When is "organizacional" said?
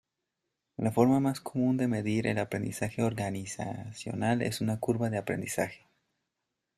3.03-4.41